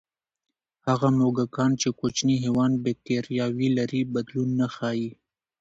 هغه 0.87 1.07
موږکان 1.19 1.71
چې 1.81 1.89
کوچني 1.99 2.35
حیوان 2.43 2.71
بکتریاوې 2.83 3.67
لري، 3.77 4.01
بدلون 4.13 4.49
نه 4.59 4.67
ښيي. 4.75 5.09